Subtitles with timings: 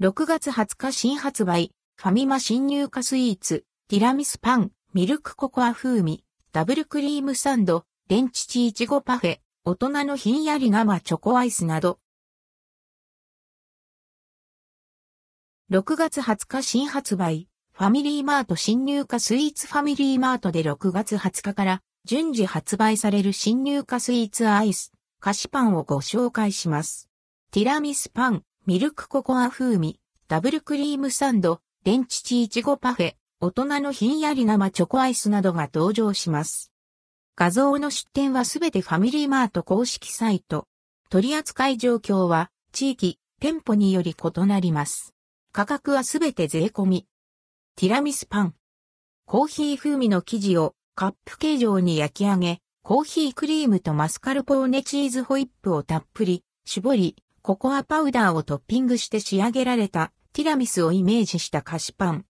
[0.00, 6.22] 6月20日新発売、ファミマ新入荷スイーツ、ティラミスパン、ミルクココア風味、
[6.52, 11.98] ダブルクリームサンド、レンチチイチゴパフェ、大人のひんやり生チョコアイスなど。
[15.72, 27.08] 6月20日新発売、ファミリーマート新入荷スイーツファミリーマートで6月20日から順次発売される新入荷スイーツアイス、菓子パンをご紹介します。
[27.50, 29.98] ティラミスパン、ミルクココア風味、
[30.28, 36.70] ダブルクリームサンド、レンチチイチゴパフェ、大人のひんやり生チョコアイスなどが登場します。
[37.34, 40.66] 画像の出展はすべてファミリーマート公式サイト。
[41.08, 45.14] 取扱い状況は地域、店舗により異なります。
[45.50, 47.06] 価格はすべて税込み。
[47.74, 48.54] ティラミスパン。
[49.24, 57.16] コーヒー風味の生地をカップ形状に焼き上げ、コーヒークリームとマスカルポーネチーズホイップをたっぷり絞り、
[57.48, 62.26] ココアパウダーをトッピングして仕上げられたティラミスをイメージした菓子パン。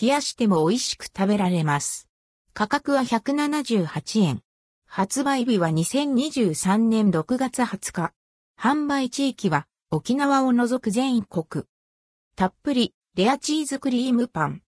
[0.00, 2.08] 冷やしても美味しく食べられます。
[2.54, 4.40] 価格は178円。
[4.86, 8.14] 発売日は2023年6月20日。
[8.58, 11.66] 販売地域は沖縄を除く全国。
[12.34, 14.62] たっぷりレアチーズクリームパン。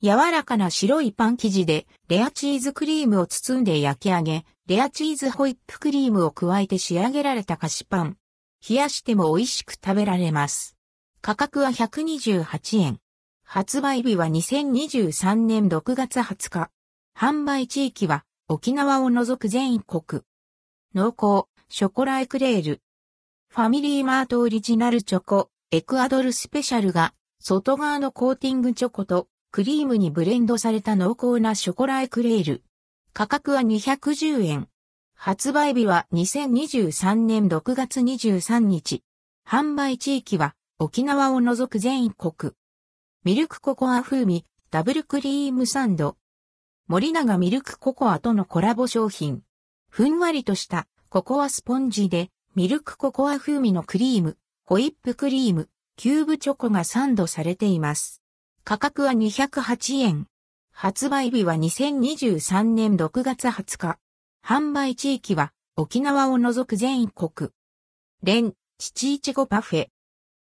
[0.00, 8.16] 柔らかな白いパン生地でレアチーズクリームを包んで焼き上げ、レアチーズホイップクリームを加えて仕上げられた菓子パン。
[8.68, 10.76] 冷やしても美味しく食べられます。
[11.20, 12.98] 価格は128円。
[13.44, 16.70] 発売日は2023年6月20日。
[17.18, 20.22] 販売地域は沖縄を除く全国。
[20.94, 22.80] 濃厚、ショコラエクレール。
[23.48, 32.62] ファミリーマートオリジナルチョコ、エクアドルスペシャルが、外側のコーティングチョコとクリームにブレンドされた濃厚なショコラエクレール。
[33.12, 34.68] 価格は210円。
[35.24, 39.04] 発売日は2023年6月23日。
[39.48, 42.54] 販売地域は沖縄を除く全国。
[43.22, 46.16] ミルクココア風味、ダブルクリームサンド。
[46.88, 49.42] 森永ミルクココアとのコラボ商品。
[49.90, 58.20] ふんわりとしたココアスポンジでミルクココア風味のクリーム、ホイップクリーム、キューブチョコがサンドされています。
[58.64, 60.26] 価格は208円。
[60.72, 63.98] 発売日は2023年6月20日。
[64.44, 67.50] 販売地域は沖縄を除く全国。
[68.24, 69.86] レン、チチイチゴパフェ。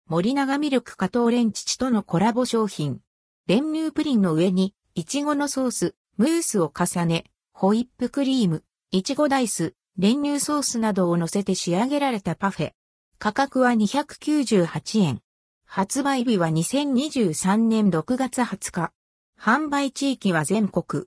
[0.09, 3.01] 森永ミルク加藤レンチチとのコラボ商品。
[3.47, 12.73] 練乳プリンの上に、イチゴのソース、ムースを重ね、ホイップクリーム、いちごダイス、練乳ソースなどを乗せて仕上げられたパフェ。
[13.21, 15.21] 価格は298円。
[15.67, 18.93] 発売日は2023年6月20日。
[19.41, 21.05] 販売地域は全国。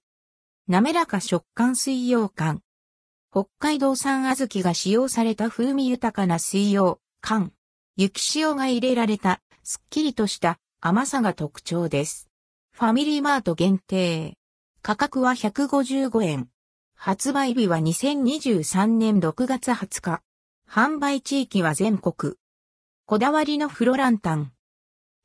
[0.69, 2.61] 滑らか食感水羊羹。
[3.29, 7.51] 北海道産小豆が使用された風味豊かな水羊羹。
[7.97, 12.29] 雪塩が入れられた、すっきりとした甘さが特徴です。
[12.71, 14.37] ファミリーマート限定。
[14.81, 16.47] 価格は155円。
[16.95, 20.21] 発売日は2023年6月20日。
[20.69, 22.35] 販売地域は全国。
[23.05, 24.53] こだわりのフロランタン。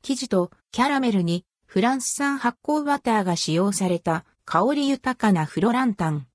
[0.01, 6.27] 生地とキャラメルにフランス産発酵バターが使用された香り豊かなフロランタン。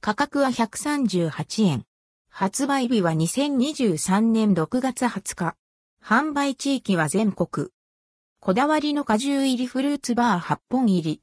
[0.00, 1.84] 価格は138円。
[2.28, 5.56] 発売日は2023年6月20日。
[6.02, 7.68] 販売地域は全国。
[8.40, 11.22] こだわりの果汁入りフルーツバー8本入り。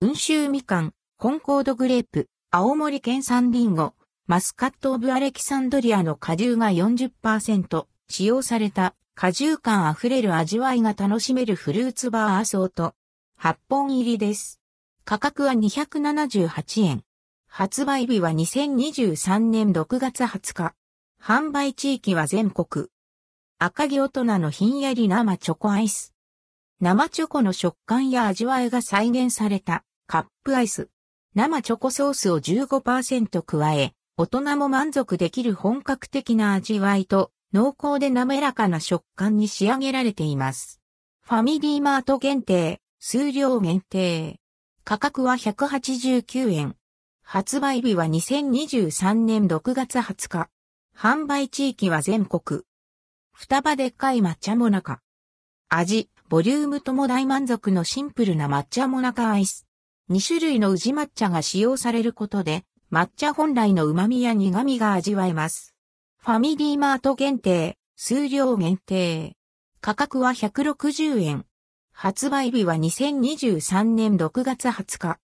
[0.00, 3.94] 温州みかん、コンコードグレープ、青森県産リンゴ、
[4.26, 12.94] マスカットオブアレキサンドリアの果汁が40%使用された果汁感あふれる味わいが楽しめるフルーツバーアソート。
[13.40, 14.60] 8本入りです。
[15.04, 17.04] 価格は278円。
[17.48, 20.74] 発売日は2023年6月20日。
[21.20, 22.86] 販売地域は全国。
[23.58, 26.14] 赤城大人のひんやり生チョコアイス。
[26.80, 30.88] 生チョコの食感や味わいが再現されたカップアイス。
[31.34, 40.80] 生チョコソースを15%加え、大人も満足できる本格的な味わいと濃厚で滑らかな食感に仕上げられています。
[41.24, 44.38] ファミリーマート限定、数量限定。
[44.84, 46.77] 価格は189円。
[47.30, 50.48] 発売日は2023年6月20日。
[50.96, 52.62] 販売地域は全国。
[53.34, 55.02] 双葉でっかい抹茶もなか。
[55.68, 59.66] 味、ボリュームとも大満足のシンプルな抹茶もなかアイス。
[60.08, 65.74] 2種類の宇治抹茶が使用されることで、抹茶本来の旨味や苦味が味わえます。
[66.16, 69.36] ファミリーマート限定、数量限定。
[69.82, 71.44] 価格は160円。
[71.92, 75.18] 発売日は2023年6月20日。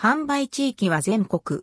[0.00, 1.56] 販売地域は全国。